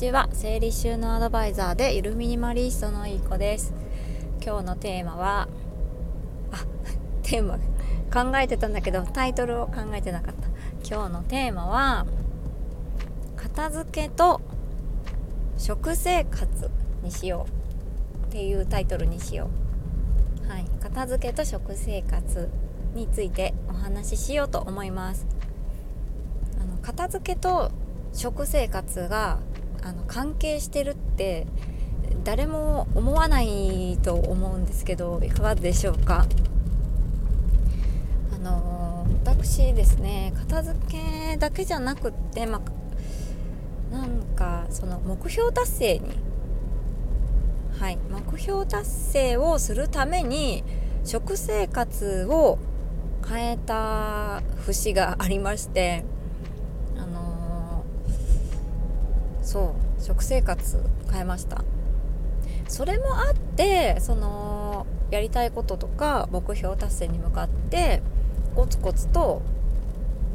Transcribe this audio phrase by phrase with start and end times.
[0.00, 0.30] ちは。
[0.32, 3.74] 整理収納アドバイザーでイルミニマリストのいい子です。
[4.42, 5.46] 今日のテーマは
[6.50, 6.64] あ
[7.22, 7.58] テーマ
[8.10, 10.48] 考えてたんだけどタイトルを考えてなかった。
[10.88, 12.06] 今日のテーマは
[13.36, 14.40] 片付けと
[15.58, 16.70] 食生活
[17.02, 17.46] にしよ
[18.24, 19.50] うっていうタイトルにしよ
[20.46, 20.50] う。
[20.50, 20.64] はい。
[20.80, 22.48] 片付けと食生活
[22.94, 25.26] についてお話ししようと思います。
[26.58, 27.70] あの片付けと
[28.14, 29.40] 食生活が
[29.82, 31.46] あの関係してるって
[32.24, 36.26] 誰も思わないと思うんですけどいかがでしょうか？
[38.34, 42.60] あの私ですね片付けだけじゃなくって、ま、
[43.90, 46.08] なんかその目標達成に
[47.78, 50.62] はい目標達成をするために
[51.04, 52.58] 食生活を
[53.26, 56.04] 変えた節がありまして
[59.50, 61.64] そう食生活変えました。
[62.68, 68.00] それもあってそのやりたいこととか目標達成に向かって
[68.54, 69.42] コツコツと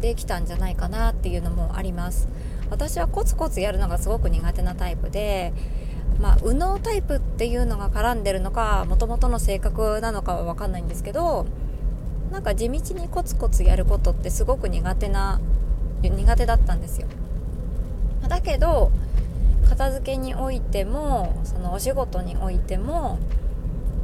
[0.00, 2.26] できたんじゃないかなっていうのもあります。
[2.70, 5.52] 私はコツコツやるのがすごく苦手なタイプで
[6.18, 11.44] まあ右脳タイプっていうのが絡んでるのかもともとの性格なのかは分かんないんですけど
[12.30, 15.38] なんか地道にコツコツやることってすごく苦手な
[16.00, 17.08] 苦手だったんですよ。
[18.28, 18.90] だけど
[19.68, 23.18] 片付けにおいてもそのお仕事においても、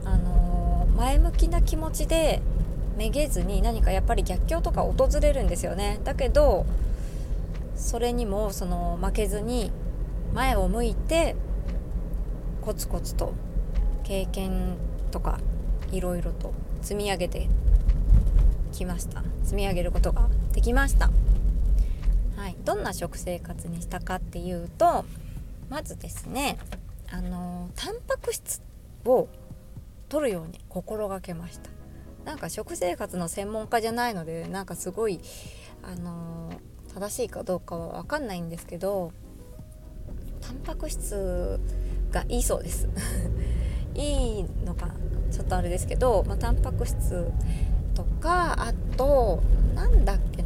[0.04, 2.40] あのー、前向きな気持ちで
[2.96, 6.00] めげずに何かやっぱり逆境とか訪れるんですよね。
[6.04, 6.66] だけど
[7.76, 9.70] それにもその負けずに
[10.34, 11.36] 前を向いて
[12.62, 13.34] コツコツと
[14.02, 14.76] 経験
[15.10, 15.38] とか
[15.92, 17.48] いろいろと積み上げて
[18.72, 19.22] きました。
[19.44, 21.10] 積み上げることができました。
[22.68, 25.06] どんな食生活にしたかっていうと
[25.70, 26.58] まずですね
[27.10, 28.60] あのタンパク質
[29.06, 29.26] を
[30.10, 31.70] 取るように心がけました。
[32.26, 35.18] なんか食生活の専門家じゃないのでなんかすごい
[35.82, 36.52] あの
[36.92, 39.12] 正しいかどうかは分かんないんですけど
[40.42, 41.58] タンパク質
[42.10, 42.86] がいいそうです。
[43.96, 44.90] いいのか
[45.30, 47.32] ちょっとあれですけど、まあ、タンパク質
[47.94, 49.42] とかあと
[49.74, 50.37] なんだっけ、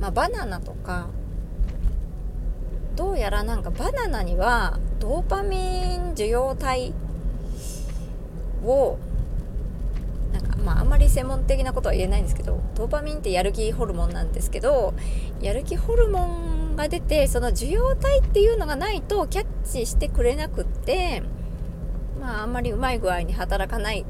[0.00, 1.08] まあ、バナナとか
[2.96, 5.58] どうやらなんかバナナにはドーパミ
[5.96, 6.92] ン受容体
[8.64, 8.98] を
[10.32, 14.94] なんかまああんまり専門的なことは言えないんですけどドーパミンってやる気ホルモンなんですけど
[15.40, 21.22] やる気ホルモンが出てその受容体っていうのがないとキャッチしてくれなくって
[22.20, 24.04] まああんまりうまい具合に働かないっ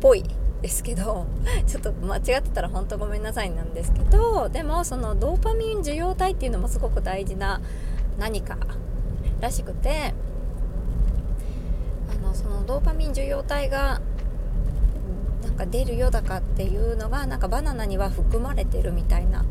[0.00, 0.24] ぽい
[0.66, 1.26] ですけど
[1.68, 7.60] ちょっと間違ってたら本当ごめんなさいなんですけどでもそのドーパミン受容体っていうのもすごく大事な
[8.18, 8.58] 何か
[9.40, 10.12] らしくて
[12.10, 14.00] あのそのドーパミン受容体が
[15.44, 19.44] なんか出るよだかっていうのがなんかバナナには含まれてるみたいな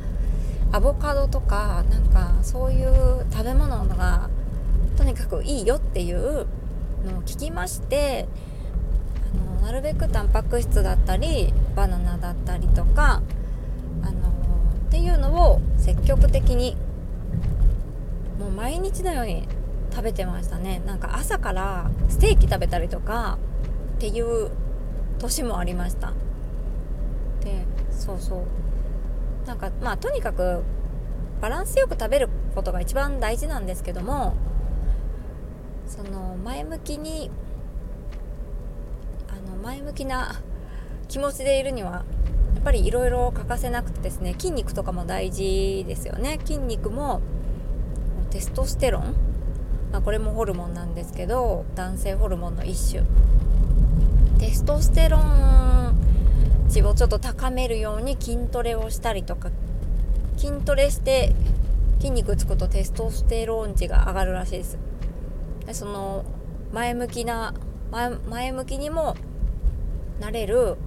[0.73, 4.29] アボカドとかなんかそういう食べ物が
[4.97, 6.45] とにかくいいよっていう
[7.05, 8.27] のを聞きまして
[9.65, 13.23] なるべくタンパク質だったりバナナだったりとか
[14.03, 16.77] あのっていうのを積極的に
[18.39, 19.47] もう毎日のように
[19.89, 20.83] 食べてましたね。
[20.85, 23.39] なんか朝からステーキ食べたりとか
[23.95, 24.51] っていう
[25.17, 26.13] 年もありました。
[27.43, 29.47] でそうそう。
[29.47, 30.61] なんかまあとにかく
[31.41, 34.35] バランスよく食べることが一番大事なんですけども
[35.87, 37.31] その前向きに
[39.65, 40.43] 前向きな
[41.07, 42.03] 気持ちでいるにはや
[42.59, 46.39] っぱりいろいろ欠かせなくてですね筋肉とかも大事ですよね。
[46.45, 47.21] 筋肉も
[48.29, 49.15] テストステロン、
[49.91, 53.03] まあ、これもホルモンなんですけど男性ホルモンの一種。
[54.37, 55.95] テストステロン
[56.69, 59.49] 値をちょっと高めるように筋トレをしたりとか
[60.37, 61.33] 筋トレして
[61.97, 64.77] 筋肉つくとテストステロン値が上がるらしいです。
[65.65, 66.23] でその
[66.71, 67.55] 前向きな
[68.29, 69.15] 前向きにも
[70.19, 70.77] なれる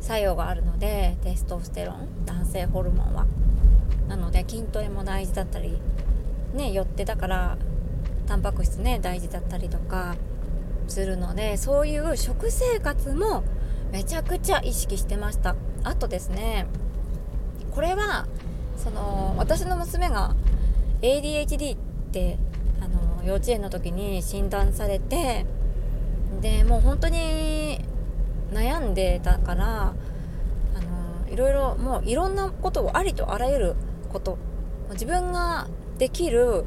[0.00, 3.26] 作用があるのでテストステロン男性ホルモンは。
[4.08, 5.80] なので筋トレも大事だったり
[6.52, 7.56] ねよってだから
[8.26, 10.16] タンパク質ね大事だったりとか
[10.88, 13.44] するのでそういう食生活も
[13.92, 15.54] めちゃくちゃ意識してました。
[15.84, 16.66] あとですね
[17.70, 18.26] これは
[18.76, 20.34] その私の娘が
[21.02, 21.78] ADHD っ
[22.10, 22.36] て
[22.80, 25.46] あの幼稚園の時に診断されて
[26.40, 27.84] でもう本当に
[28.52, 29.94] 悩んでたから
[30.74, 33.74] あのいろいろもういろんなことをありとあらゆる
[34.12, 34.38] こと
[34.92, 35.68] 自分が
[35.98, 36.64] できる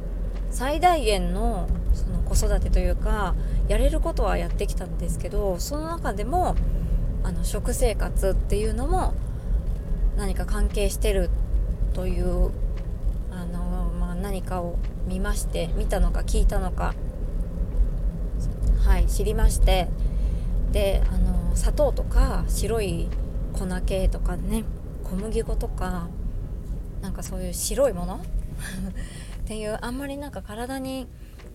[0.50, 3.34] 最大限のその子育てというか
[3.68, 6.56] やれることはやってきたんですけどその中でも
[7.22, 9.14] あの食生活っていうのも
[10.16, 11.30] 何か関係してる
[11.92, 12.50] という
[13.30, 16.94] あの、まあ、何かを見まして見たのか聞いたのか
[18.84, 19.88] はい知りまして
[20.72, 23.08] であの砂糖とか白い
[23.52, 24.64] 粉系とかね
[25.04, 26.08] 小麦粉とか
[27.00, 28.16] なんかそういう白いもの？
[29.44, 31.06] っていうあんまりなんか体に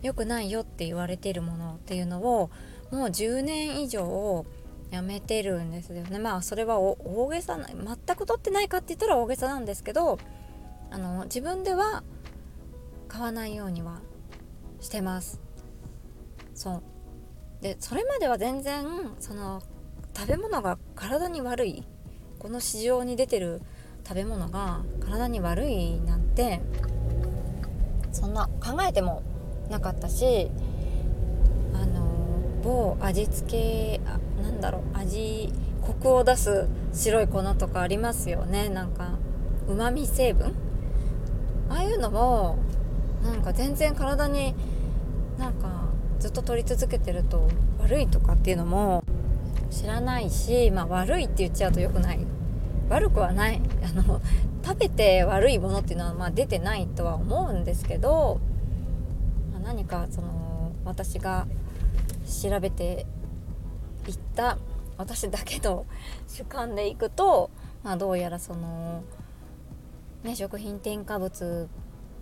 [0.02, 2.52] 良くないよって言われてるものっていうのを
[2.92, 4.46] もう10年以上
[4.92, 6.20] やめてるんですよね。
[6.20, 10.18] まあそれは大げさな全く取ってないかって言ったら大げさなんですけど
[10.92, 12.04] あの自分では
[13.08, 14.00] 買わないようには
[14.80, 15.40] してます。
[16.54, 16.84] そう。
[17.62, 18.86] でそれまでは全然
[19.20, 19.62] その
[20.16, 21.84] 食べ物が体に悪い。
[22.40, 23.62] この市場に出てる
[24.08, 26.62] 食べ物が体に悪いなんて
[28.14, 29.22] そんな考えても
[29.70, 30.50] なかったし
[31.74, 32.06] あの
[32.64, 34.02] 某味付け
[34.42, 35.52] なんだろう味
[35.82, 38.70] コクを出す白い粉とかありますよね。
[38.70, 39.10] なんか
[39.68, 40.54] うまみ成分？
[41.70, 42.58] ああいうのも
[43.22, 44.56] なんか全然体に
[45.38, 45.90] なんか
[46.20, 49.04] ずっと取り続けてると悪いとかっていうのも
[49.70, 52.20] 知らないし、まあ、悪いって言っちゃうと良くない。
[52.90, 53.62] 悪くはない。
[53.84, 54.22] あの
[54.64, 58.40] 食べて悪いものっていうのはまあ出てないとは思うんですけど、
[59.52, 61.48] まあ、何かその私が
[62.42, 63.06] 調べて
[64.08, 64.58] いった
[64.98, 65.86] 私だけの
[66.28, 67.50] 主観でいくと、
[67.84, 69.04] まあ、どうやらその、
[70.24, 71.70] ね、食品添加物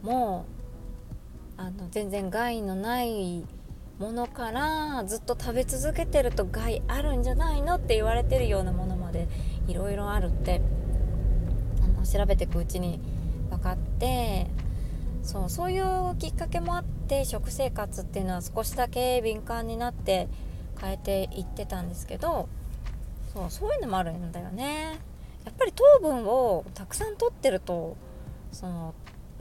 [0.04, 0.46] も
[1.58, 3.44] あの全然害のない
[4.00, 9.28] ものからずっと食べ続けてると害あるんじゃないのって言われてるようなものまで
[9.68, 10.62] いろいろあるって
[11.84, 13.00] あの調べていくうちに
[13.50, 14.48] 分かって
[15.24, 20.28] そうそういうきっかけもあって食生活っていうのは少しだけ敏感になって
[20.80, 22.48] 変えていってたんですけど
[23.34, 25.00] そうそういうのもあるんだよね。
[25.44, 27.96] やっぱり糖分をたくさん取ってると
[28.52, 28.94] その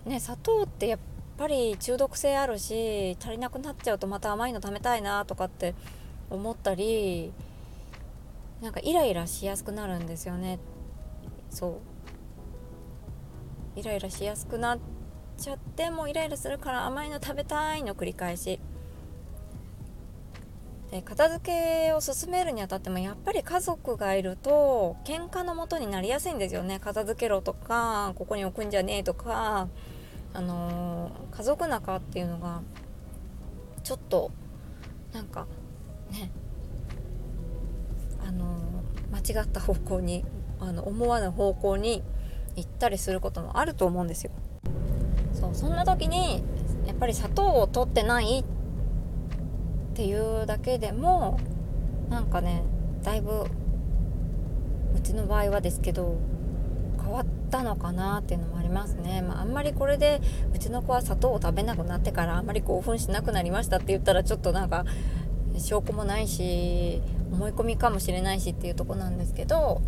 [0.05, 0.99] ね砂糖ってやっ
[1.38, 5.74] ぱり中毒性あるし足りなくなっちゃうとまた甘いの食べたいなとかって
[6.30, 7.32] 思ったり
[8.60, 10.58] なんかイライラしやすくなるんですよね。
[11.50, 11.80] そ
[13.76, 13.78] う。
[13.78, 14.78] イライラしやすくなっ
[15.36, 18.58] ちゃってもうイライラするから甘いの食べたいの繰り返し。
[20.90, 26.80] で片付けを進めるにあたってもやっぱり家族がいると喧嘩のもとになりやすいんですよね。
[26.80, 29.68] 片付けろとかここに置くんじゃねえとか。
[30.36, 32.60] あのー、家族仲っていうのが
[33.82, 34.30] ちょっと
[35.14, 35.46] なんか
[36.10, 36.30] ね
[38.22, 40.26] あのー、間違った方向に
[40.60, 42.02] あの思わぬ方向に
[42.54, 44.30] 行ったりすることもあると思うんですよ。
[45.32, 46.42] そうそんな時に
[46.86, 48.44] やっぱり砂糖を取ってないっ
[49.94, 51.40] ていうだけでも
[52.10, 52.62] なんかね
[53.02, 53.46] だいぶ
[54.94, 56.18] うちの場合はですけど
[57.56, 60.20] たのかなっていうのもありますね、まあ、あんまりこれで
[60.55, 64.85] うちの子は砂糖を食べなくなってからあんまり興奮しなくなりましたって言ったらちょっとなんか
[65.58, 67.00] 証拠もないし
[67.32, 69.81] 思い込みかもしれないしっていうとこなんですけど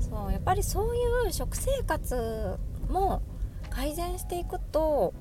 [0.00, 2.58] そうやっぱりそういう食生活
[2.88, 3.22] も
[3.70, 5.14] 改善していくと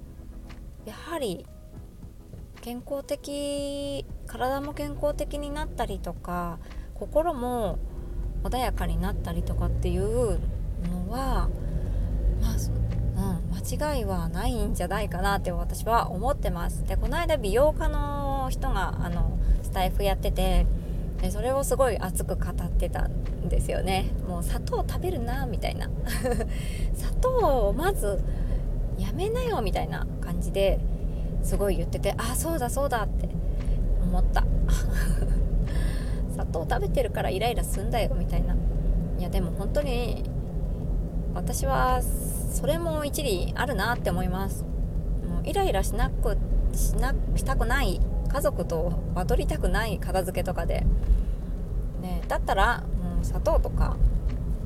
[0.86, 1.46] やはり
[2.62, 6.58] 健康的体も健康的になったりとか
[6.96, 7.78] 心も
[8.44, 10.40] 穏やかになったりとかっていう
[10.90, 11.50] のは
[12.42, 16.86] まあ、うん、間違いはないんじゃないかなって私は思ってます。
[16.86, 20.66] でこの間美容家の人があのスタイフやってて
[21.22, 24.12] でそれをすごい熱く語ってたんですよね。
[24.28, 25.90] もう砂糖食べるなみたいな。
[26.94, 28.24] 砂糖をまず
[28.98, 30.80] やめなよみたいな感じで
[31.44, 33.30] すごい言っててあそうだそうだって
[34.04, 34.44] 思った。
[36.32, 38.56] 砂糖食べてるからイライラすんだよみたいな。
[39.18, 40.24] いやでも本当に
[41.34, 42.02] 私は
[42.56, 44.64] それも一理あるなって思います。
[44.64, 46.38] もうイライラしなく
[46.74, 50.86] しなしたくない家族とバトりたくない片付けとかで、
[52.02, 53.98] ね、だったらもう砂糖とか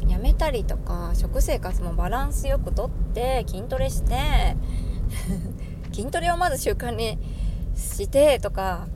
[0.07, 4.55] やめたりとか食生活もバランスよくとって筋トレして
[5.91, 7.17] 筋トレをまず習慣に
[7.75, 8.87] してとか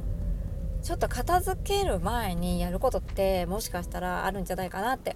[0.83, 5.15] ちょっと片付ける前にやることってもしかしたらあるんじゃないかなって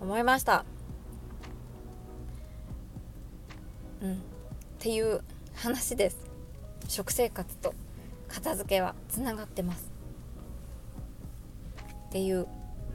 [0.00, 0.64] 思いました。
[4.04, 4.12] うん。
[4.12, 4.16] っ
[4.78, 5.22] ていう
[5.54, 6.18] 話です。
[6.88, 7.74] 食生活と
[8.28, 9.90] 片付けはつながってます。
[12.08, 12.46] っていう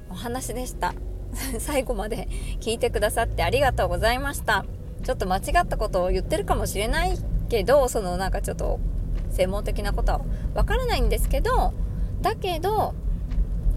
[0.10, 0.94] お話でした。
[1.60, 2.28] 最後まで
[2.62, 4.66] 聞いてくださってありがとうございました。
[5.04, 7.18] ちょっと間違ったことを言ってるかもしれない
[7.50, 8.80] けどそのなんかちょっと
[9.32, 10.22] 専門的なことは
[10.54, 11.74] わからないんですけど
[12.22, 12.94] だけど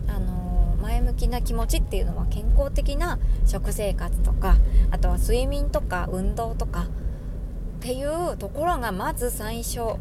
[0.09, 4.57] あの前向きな気持ちっていうのは健康的な食生活とか
[4.91, 6.89] あとは睡眠とか運動とか
[7.83, 9.97] っていうところがまず最初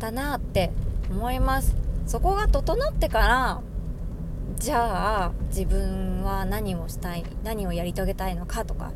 [0.00, 0.72] だなって
[1.08, 1.76] 思います。
[2.04, 3.60] そこが整ってから
[4.56, 8.90] じゃあ自分は何をしたい何をやり遂げたいのかとか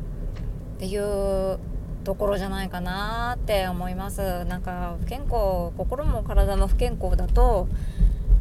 [0.75, 1.57] っていう
[2.03, 4.43] ところじゃないかなって思います。
[4.43, 7.69] なんか不健康心も体も不健康だと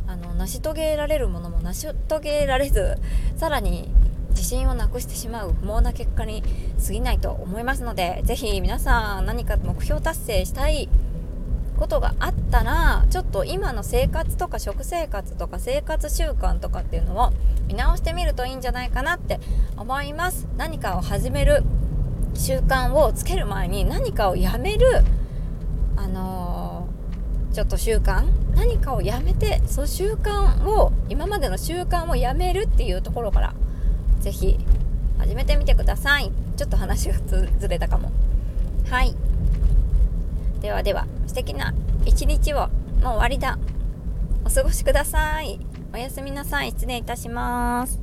[0.09, 2.99] あの成し遂げられるものも成し遂げられず
[3.37, 3.89] さらに
[4.35, 6.43] 自信をなくしてしまう不毛な結果に
[6.85, 10.89] 過ぎないと思いますので是非皆さん何か目標達成したい
[11.77, 17.33] ことがあったらちょっと今の生活とか食生活とか生活習慣とかっていうのを
[17.67, 19.41] 見直してみるといいんじゃないかなって
[19.77, 20.47] 思います。
[20.57, 21.65] 何かを始める
[22.35, 25.05] 習慣をつける前に何かをやめる
[25.97, 28.25] あのー、ちょっと習慣
[28.55, 33.55] 何かをやめてその習慣を今までの習慣をやめるっていうところから
[34.25, 34.59] 是非
[35.19, 36.33] 始めてみてください。
[36.57, 38.11] ちょっと話がずれたかも。
[38.89, 39.15] はい。
[40.63, 41.75] ではでは素敵な
[42.07, 42.69] 一日をもう
[43.03, 43.59] 終わりだ。
[44.47, 45.61] お過ごしください。
[45.93, 46.71] おやすみなさい。
[46.71, 48.01] 失礼いたします。